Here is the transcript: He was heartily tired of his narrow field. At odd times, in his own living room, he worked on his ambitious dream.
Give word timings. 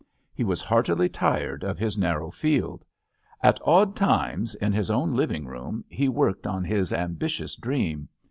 He 0.33 0.43
was 0.43 0.63
heartily 0.63 1.09
tired 1.09 1.63
of 1.63 1.77
his 1.77 1.95
narrow 1.95 2.31
field. 2.31 2.83
At 3.43 3.59
odd 3.63 3.95
times, 3.95 4.55
in 4.55 4.73
his 4.73 4.89
own 4.89 5.13
living 5.15 5.45
room, 5.45 5.85
he 5.89 6.09
worked 6.09 6.47
on 6.47 6.63
his 6.63 6.91
ambitious 6.91 7.55
dream. 7.55 8.09